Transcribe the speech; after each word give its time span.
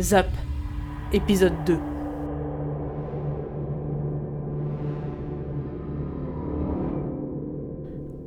Zap, 0.00 0.26
épisode 1.12 1.54
2. 1.64 1.78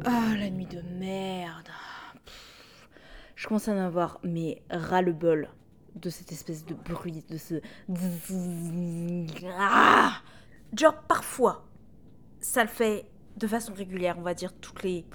Ah, 0.06 0.34
la 0.38 0.50
nuit 0.50 0.66
de 0.66 0.82
merde. 0.98 1.68
Je 3.36 3.48
commence 3.48 3.68
à 3.68 3.74
en 3.74 3.80
avoir, 3.80 4.22
mais 4.24 4.62
ras-le-bol 4.70 5.50
de 5.96 6.10
cette 6.10 6.32
espèce 6.32 6.66
de 6.66 6.74
bruit, 6.74 7.26
de 7.30 7.36
ce. 7.38 7.56
Ah 9.60 10.22
Genre, 10.74 11.02
parfois, 11.10 11.68
ça 12.40 12.64
le 12.64 12.70
fait 12.70 13.10
de 13.36 13.46
façon 13.46 13.74
régulière, 13.74 14.16
on 14.18 14.22
va 14.24 14.34
dire 14.34 14.54
toutes 14.54 14.84
les. 14.84 15.06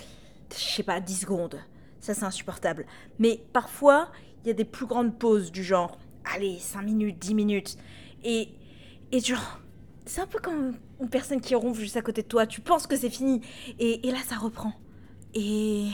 Je 0.51 0.59
sais 0.59 0.83
pas, 0.83 1.01
10 1.01 1.21
secondes. 1.21 1.59
Ça, 1.99 2.13
c'est 2.13 2.25
insupportable. 2.25 2.85
Mais 3.19 3.43
parfois, 3.55 4.13
il 4.45 4.49
y 4.49 4.51
a 4.51 4.55
des 4.55 4.67
plus 4.67 4.85
grandes 4.85 5.19
pauses 5.19 5.51
du 5.51 5.65
genre, 5.65 5.99
allez, 6.35 6.59
5 6.59 6.83
minutes, 6.83 7.19
10 7.19 7.35
minutes. 7.35 7.77
Et, 8.25 8.49
et 9.11 9.21
genre, 9.21 9.61
c'est 10.07 10.21
un 10.21 10.27
peu 10.27 10.39
comme 10.39 10.75
une 11.01 11.09
personne 11.09 11.41
qui 11.41 11.55
ronfle 11.55 11.81
juste 11.81 11.97
à 11.97 12.03
côté 12.03 12.23
de 12.23 12.29
toi. 12.29 12.47
Tu 12.47 12.61
penses 12.61 12.87
que 12.87 12.97
c'est 12.97 13.11
fini. 13.11 13.41
Et, 13.79 14.07
et 14.09 14.11
là, 14.11 14.19
ça 14.25 14.37
reprend. 14.37 14.73
Et. 15.35 15.89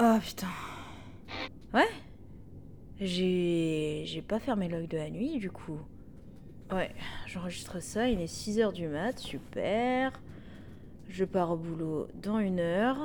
Oh 0.00 0.16
putain. 0.20 0.48
Ouais. 1.74 1.88
J'ai. 3.00 4.04
J'ai 4.06 4.22
pas 4.22 4.38
fermé 4.38 4.68
l'œil 4.68 4.88
de 4.88 4.96
la 4.96 5.10
nuit, 5.10 5.38
du 5.38 5.50
coup. 5.50 5.80
Ouais, 6.70 6.94
j'enregistre 7.26 7.80
ça, 7.80 8.10
il 8.10 8.20
est 8.20 8.26
6h 8.26 8.74
du 8.74 8.88
mat, 8.88 9.18
super. 9.18 10.12
Je 11.08 11.24
pars 11.24 11.50
au 11.50 11.56
boulot 11.56 12.08
dans 12.22 12.38
une 12.38 12.60
heure. 12.60 12.98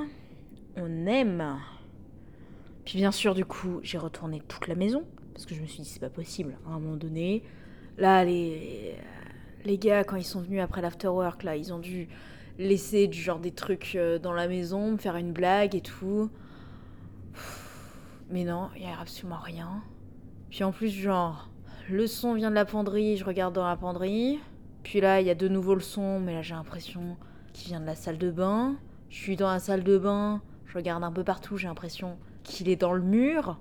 On 0.75 1.05
aime. 1.05 1.57
Puis 2.85 2.97
bien 2.97 3.11
sûr, 3.11 3.33
du 3.33 3.45
coup, 3.45 3.79
j'ai 3.83 3.97
retourné 3.97 4.41
toute 4.47 4.67
la 4.67 4.75
maison. 4.75 5.03
Parce 5.33 5.45
que 5.45 5.55
je 5.55 5.61
me 5.61 5.67
suis 5.67 5.81
dit, 5.81 5.89
c'est 5.89 5.99
pas 5.99 6.09
possible. 6.09 6.57
À 6.67 6.73
un 6.73 6.79
moment 6.79 6.95
donné, 6.95 7.43
là, 7.97 8.23
les, 8.23 8.95
les 9.65 9.77
gars, 9.77 10.03
quand 10.03 10.15
ils 10.15 10.23
sont 10.23 10.41
venus 10.41 10.61
après 10.61 10.81
l'afterwork, 10.81 11.43
là, 11.43 11.55
ils 11.55 11.73
ont 11.73 11.79
dû 11.79 12.07
laisser 12.59 13.07
du 13.07 13.19
genre 13.19 13.39
des 13.39 13.51
trucs 13.51 13.95
euh, 13.95 14.19
dans 14.19 14.33
la 14.33 14.47
maison, 14.47 14.91
me 14.91 14.97
faire 14.97 15.15
une 15.15 15.31
blague 15.31 15.75
et 15.75 15.81
tout. 15.81 16.29
Mais 18.29 18.43
non, 18.43 18.69
il 18.75 18.83
y 18.83 18.85
a 18.85 18.99
absolument 18.99 19.39
rien. 19.39 19.81
Puis 20.49 20.63
en 20.63 20.71
plus, 20.71 20.89
genre, 20.89 21.49
le 21.89 22.05
son 22.05 22.35
vient 22.35 22.49
de 22.49 22.55
la 22.55 22.65
penderie, 22.65 23.17
je 23.17 23.25
regarde 23.25 23.55
dans 23.55 23.67
la 23.67 23.75
penderie. 23.75 24.39
Puis 24.83 25.01
là, 25.01 25.19
il 25.21 25.27
y 25.27 25.29
a 25.29 25.35
de 25.35 25.47
nouveau 25.47 25.73
le 25.75 25.81
son, 25.81 26.19
mais 26.19 26.33
là, 26.33 26.41
j'ai 26.41 26.53
l'impression 26.53 27.17
qu'il 27.53 27.69
vient 27.69 27.79
de 27.79 27.85
la 27.85 27.95
salle 27.95 28.17
de 28.17 28.29
bain. 28.29 28.75
Je 29.09 29.17
suis 29.17 29.35
dans 29.35 29.49
la 29.49 29.59
salle 29.59 29.83
de 29.83 29.97
bain, 29.97 30.41
je 30.65 30.75
regarde 30.75 31.03
un 31.03 31.11
peu 31.11 31.23
partout, 31.23 31.57
j'ai 31.57 31.67
l'impression 31.67 32.17
qu'il 32.43 32.69
est 32.69 32.75
dans 32.75 32.93
le 32.93 33.01
mur. 33.01 33.59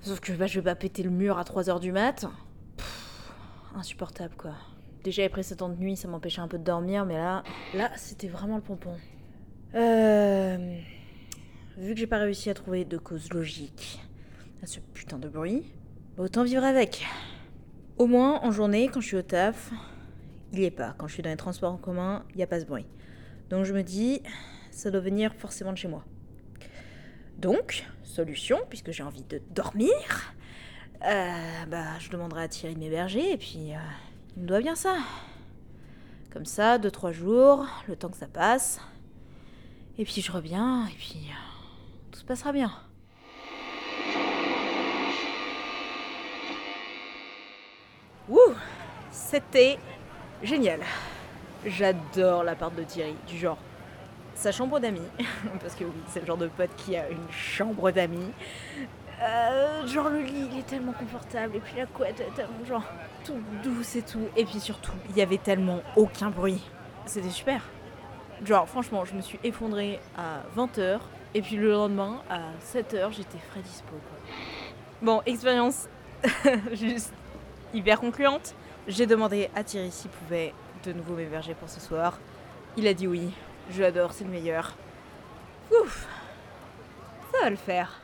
Sauf 0.00 0.20
que 0.20 0.32
bah, 0.32 0.46
je 0.46 0.60
vais 0.60 0.64
pas 0.64 0.74
péter 0.74 1.02
le 1.02 1.10
mur 1.10 1.38
à 1.38 1.42
3h 1.42 1.80
du 1.80 1.92
mat. 1.92 2.26
Insupportable, 3.74 4.34
quoi. 4.36 4.52
Déjà, 5.04 5.22
les 5.22 5.28
précédentes 5.28 5.78
nuits, 5.78 5.96
ça 5.96 6.08
m'empêchait 6.08 6.40
un 6.40 6.48
peu 6.48 6.58
de 6.58 6.64
dormir, 6.64 7.04
mais 7.06 7.14
là, 7.14 7.42
là, 7.74 7.90
c'était 7.96 8.28
vraiment 8.28 8.56
le 8.56 8.62
pompon. 8.62 8.96
Euh... 9.74 10.78
Vu 11.76 11.92
que 11.92 12.00
j'ai 12.00 12.06
pas 12.06 12.18
réussi 12.18 12.48
à 12.50 12.54
trouver 12.54 12.84
de 12.84 12.96
cause 12.96 13.32
logique 13.32 14.00
à 14.62 14.66
ce 14.66 14.80
putain 14.80 15.18
de 15.18 15.28
bruit, 15.28 15.62
bah, 16.16 16.24
autant 16.24 16.42
vivre 16.42 16.64
avec. 16.64 17.04
Au 17.98 18.06
moins, 18.06 18.40
en 18.42 18.50
journée, 18.50 18.88
quand 18.88 19.00
je 19.00 19.06
suis 19.08 19.16
au 19.16 19.22
taf, 19.22 19.70
il 20.52 20.60
y 20.60 20.64
est 20.64 20.70
pas. 20.70 20.94
Quand 20.98 21.06
je 21.06 21.14
suis 21.14 21.22
dans 21.22 21.30
les 21.30 21.36
transports 21.36 21.72
en 21.72 21.76
commun, 21.76 22.24
il 22.30 22.36
n'y 22.36 22.42
a 22.42 22.46
pas 22.46 22.60
ce 22.60 22.64
bruit. 22.64 22.86
Donc 23.50 23.64
je 23.64 23.74
me 23.74 23.82
dis, 23.82 24.22
ça 24.70 24.90
doit 24.90 25.00
venir 25.00 25.34
forcément 25.34 25.72
de 25.72 25.78
chez 25.78 25.88
moi. 25.88 26.04
Donc, 27.38 27.84
solution, 28.02 28.60
puisque 28.68 28.92
j'ai 28.92 29.02
envie 29.02 29.24
de 29.24 29.42
dormir, 29.50 30.34
euh, 31.04 31.64
bah, 31.68 31.98
je 32.00 32.08
demanderai 32.08 32.44
à 32.44 32.48
Thierry 32.48 32.74
de 32.74 32.80
m'héberger, 32.80 33.32
et 33.32 33.36
puis 33.36 33.72
euh, 33.72 33.78
il 34.36 34.42
me 34.42 34.48
doit 34.48 34.60
bien 34.60 34.74
ça. 34.74 34.96
Comme 36.32 36.46
ça, 36.46 36.78
deux, 36.78 36.90
trois 36.90 37.12
jours, 37.12 37.66
le 37.88 37.96
temps 37.96 38.08
que 38.08 38.16
ça 38.16 38.26
passe. 38.26 38.80
Et 39.98 40.04
puis 40.04 40.22
je 40.22 40.32
reviens, 40.32 40.86
et 40.86 40.94
puis 40.94 41.28
euh, 41.28 42.10
tout 42.10 42.20
se 42.20 42.24
passera 42.24 42.52
bien. 42.52 42.72
Wouh 48.28 48.54
C'était 49.10 49.78
génial. 50.42 50.80
J'adore 51.64 52.44
l'appart 52.44 52.74
de 52.74 52.82
Thierry, 52.82 53.14
du 53.26 53.38
genre 53.38 53.58
sa 54.36 54.52
chambre 54.52 54.78
d'amis, 54.78 55.08
parce 55.60 55.74
que 55.74 55.84
oui, 55.84 56.02
c'est 56.08 56.20
le 56.20 56.26
genre 56.26 56.36
de 56.36 56.48
pote 56.48 56.70
qui 56.76 56.96
a 56.96 57.08
une 57.08 57.30
chambre 57.30 57.90
d'amis. 57.90 58.30
Euh, 59.22 59.86
genre 59.86 60.10
le 60.10 60.20
lit, 60.20 60.48
il 60.52 60.58
est 60.58 60.66
tellement 60.66 60.92
confortable, 60.92 61.56
et 61.56 61.60
puis 61.60 61.74
la 61.76 61.86
couette 61.86 62.20
est 62.20 62.34
tellement 62.34 62.64
genre 62.68 62.84
tout 63.24 63.38
douce 63.64 63.96
et 63.96 64.02
tout. 64.02 64.28
Et 64.36 64.44
puis 64.44 64.60
surtout, 64.60 64.92
il 65.10 65.16
y 65.16 65.22
avait 65.22 65.38
tellement 65.38 65.80
aucun 65.96 66.30
bruit. 66.30 66.62
C'était 67.06 67.30
super. 67.30 67.62
Genre 68.44 68.68
franchement, 68.68 69.04
je 69.06 69.14
me 69.14 69.22
suis 69.22 69.40
effondrée 69.42 69.98
à 70.16 70.42
20h, 70.56 71.00
et 71.34 71.40
puis 71.40 71.56
le 71.56 71.70
lendemain, 71.70 72.20
à 72.28 72.40
7h, 72.62 73.12
j'étais 73.12 73.38
frais 73.50 73.60
dispo. 73.60 73.90
Quoi. 73.90 74.34
Bon, 75.00 75.22
expérience 75.24 75.88
juste 76.72 77.12
hyper 77.72 78.00
concluante. 78.00 78.54
J'ai 78.86 79.06
demandé 79.06 79.50
à 79.54 79.64
Thierry 79.64 79.90
s'il 79.90 80.10
pouvait 80.10 80.52
de 80.84 80.92
nouveau 80.92 81.14
m'héberger 81.14 81.54
pour 81.54 81.68
ce 81.68 81.80
soir. 81.80 82.18
Il 82.76 82.86
a 82.86 82.94
dit 82.94 83.06
oui. 83.06 83.32
Je 83.70 83.82
l'adore, 83.82 84.12
c'est 84.12 84.24
le 84.24 84.30
meilleur. 84.30 84.74
Ouf 85.70 86.08
Ça 87.32 87.40
va 87.42 87.50
le 87.50 87.56
faire. 87.56 88.00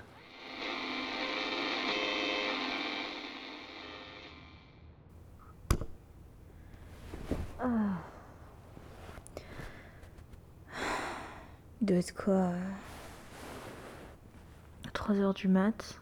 Il 11.80 11.86
doit 11.86 11.96
être 11.96 12.14
quoi 12.14 12.52
3 14.92 15.16
heures 15.16 15.34
du 15.34 15.48
mat? 15.48 16.00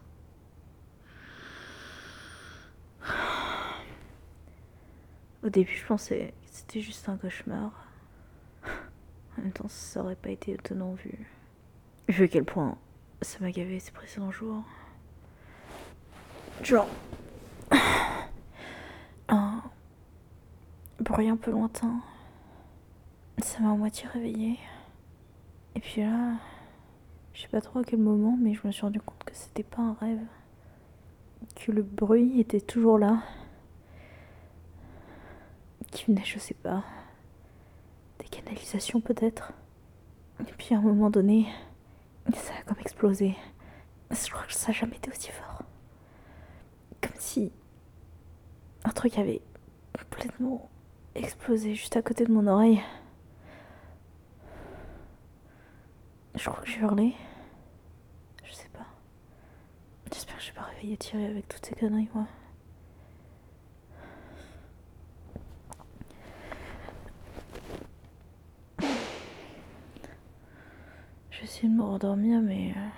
Au 5.42 5.48
début, 5.48 5.74
je 5.74 5.86
pensais 5.86 6.34
que 6.44 6.48
c'était 6.50 6.82
juste 6.82 7.08
un 7.08 7.16
cauchemar. 7.16 7.72
En 9.38 9.42
même 9.42 9.52
temps, 9.52 9.68
ça 9.68 10.00
aurait 10.02 10.16
pas 10.16 10.30
été 10.30 10.52
étonnant 10.52 10.94
vu. 10.94 11.26
Vu 12.08 12.24
à 12.24 12.28
quel 12.28 12.44
point 12.44 12.76
ça 13.22 13.38
m'a 13.40 13.50
gavé 13.50 13.78
ces 13.80 13.92
précédents 13.92 14.30
jours. 14.30 14.64
Genre. 16.62 16.88
Un 19.28 19.62
bruit 20.98 21.28
un 21.28 21.36
peu 21.36 21.50
lointain. 21.50 22.00
Ça 23.38 23.60
m'a 23.60 23.70
à 23.72 23.74
moitié 23.74 24.08
réveillée. 24.08 24.58
Et 25.74 25.80
puis 25.80 26.02
là. 26.02 26.34
Je 27.32 27.42
sais 27.42 27.48
pas 27.48 27.60
trop 27.60 27.78
à 27.78 27.84
quel 27.84 28.00
moment, 28.00 28.36
mais 28.38 28.54
je 28.54 28.66
me 28.66 28.72
suis 28.72 28.82
rendu 28.82 29.00
compte 29.00 29.22
que 29.24 29.34
c'était 29.34 29.62
pas 29.62 29.80
un 29.80 29.94
rêve. 29.94 30.20
Que 31.54 31.72
le 31.72 31.82
bruit 31.82 32.40
était 32.40 32.60
toujours 32.60 32.98
là. 32.98 33.22
Qui 35.90 36.06
venait, 36.06 36.24
je 36.24 36.38
sais 36.38 36.54
pas 36.54 36.84
des 38.50 38.56
canalisations 38.56 39.00
peut-être. 39.00 39.52
Et 40.40 40.52
puis 40.52 40.74
à 40.74 40.78
un 40.78 40.82
moment 40.82 41.10
donné, 41.10 41.46
ça 42.34 42.52
a 42.58 42.62
comme 42.62 42.78
explosé. 42.80 43.36
Je 44.10 44.30
crois 44.30 44.44
que 44.46 44.54
ça 44.54 44.68
n'a 44.68 44.72
jamais 44.72 44.96
été 44.96 45.10
aussi 45.10 45.30
fort. 45.30 45.62
Comme 47.00 47.18
si 47.18 47.52
un 48.84 48.90
truc 48.90 49.18
avait 49.18 49.40
complètement 49.96 50.68
explosé 51.14 51.74
juste 51.74 51.96
à 51.96 52.02
côté 52.02 52.24
de 52.24 52.32
mon 52.32 52.46
oreille. 52.46 52.80
Je 56.34 56.48
crois 56.48 56.62
que 56.62 56.70
j'ai 56.70 56.80
hurlé. 56.80 57.14
Je 58.44 58.52
sais 58.52 58.68
pas. 58.72 58.86
J'espère 60.12 60.36
que 60.36 60.42
je 60.42 60.48
vais 60.48 60.54
pas 60.54 60.62
réveiller 60.62 60.96
Thierry 60.96 61.24
avec 61.26 61.48
toutes 61.48 61.66
ces 61.66 61.74
conneries, 61.74 62.08
moi. 62.14 62.26
Je 71.29 71.29
vais 71.40 71.46
essayer 71.46 71.68
de 71.68 71.74
me 71.74 71.82
rendormir, 71.82 72.40
mais 72.42 72.72
euh, 72.76 72.88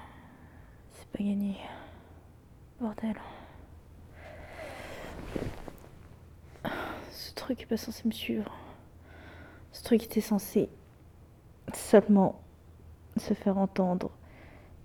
c'est 0.91 1.09
pas 1.09 1.19
gagné. 1.23 1.57
Bordel. 2.81 3.17
Ce 7.11 7.33
truc 7.35 7.63
est 7.63 7.67
pas 7.67 7.77
censé 7.77 8.03
me 8.07 8.13
suivre. 8.13 8.53
Ce 9.71 9.83
truc 9.85 10.03
était 10.05 10.21
censé 10.21 10.69
seulement 11.73 12.41
se 13.17 13.35
faire 13.35 13.59
entendre 13.59 14.11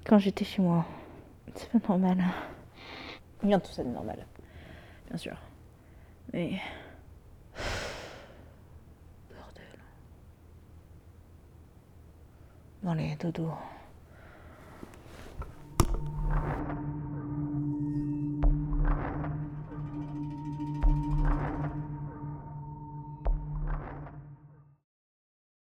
quand 0.06 0.20
j'étais 0.20 0.46
chez 0.46 0.62
moi. 0.62 0.86
C'est 1.56 1.72
pas 1.72 1.80
normal. 1.90 2.24
Rien 3.42 3.58
de 3.58 3.64
tout 3.64 3.72
ça 3.72 3.84
de 3.84 3.90
normal. 3.90 4.26
Bien 5.08 5.18
sûr. 5.18 5.38
Mais. 6.34 6.62
Bordel. 12.88 12.88
Bon, 12.88 12.92
allez, 12.92 13.18
dodo. 13.18 13.77